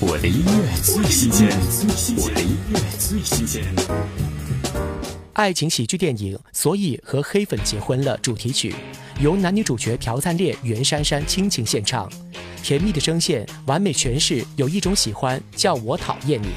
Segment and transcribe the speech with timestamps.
[0.00, 1.48] 我的音乐最新鲜，
[2.16, 3.64] 我的音乐最新鲜。
[5.32, 8.72] 爱情喜剧电影《所以和黑粉结婚了》主题曲，
[9.20, 12.08] 由男女主角朴赞烈、袁姗姗倾情献唱，
[12.62, 16.50] 甜蜜的声线完美诠释“有一种喜欢叫我讨厌你”。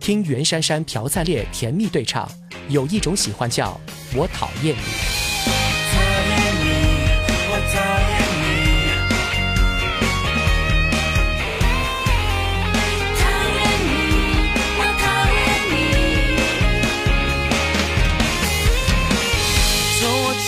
[0.00, 2.26] 听袁姗姗、朴赞烈甜蜜对唱
[2.70, 3.78] ，“有一种喜欢叫
[4.16, 4.80] 我讨厌你”。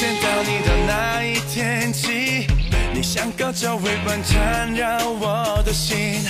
[0.01, 2.47] 见到你的那一天起，
[2.95, 6.23] 你像个周围般缠绕我的心。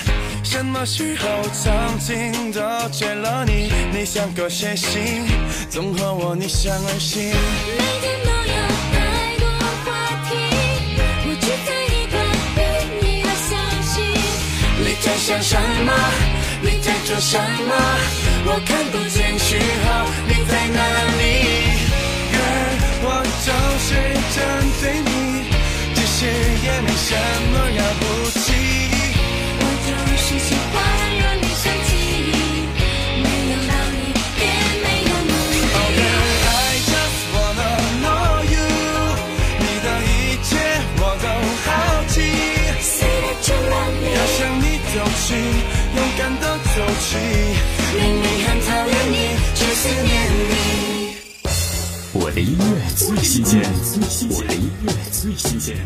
[0.43, 3.71] 什么时候曾经都缺了你？
[3.93, 5.25] 你像个写信，
[5.69, 7.31] 总和我逆向而行。
[7.77, 8.55] 每天都有
[8.91, 9.47] 太多
[9.85, 9.87] 话
[10.27, 10.35] 题，
[11.23, 12.19] 我只在一块
[12.57, 12.59] 与
[12.99, 13.55] 你的消
[13.87, 13.95] 息。
[14.83, 15.89] 你在想什么？
[16.61, 17.71] 你在做什么？
[18.43, 19.90] 我看不见讯号，
[26.83, 27.09] 没什
[27.51, 28.03] 么了不
[28.39, 28.43] 起。
[29.59, 30.73] 我就是喜欢
[31.19, 31.89] 让你生气，
[33.21, 33.95] 没有道理，
[34.39, 34.43] 也
[34.81, 35.31] 没有目
[35.73, 35.99] Oh 的。
[36.01, 38.65] girl, I just wanna know you，
[39.59, 40.09] 你的一
[40.43, 40.49] 切
[40.97, 41.25] 我都
[41.65, 41.67] 好
[42.09, 42.13] 奇。
[42.81, 45.29] Say that you love me，要向你走去，
[45.95, 46.43] 勇敢的
[46.75, 47.09] 走去。
[47.93, 49.13] 明明很讨厌你，
[49.55, 50.13] 却思念
[50.49, 50.51] 你。
[52.13, 52.63] 我的音乐
[52.95, 53.61] 最新鲜，
[54.29, 55.77] 我的音乐最新鲜。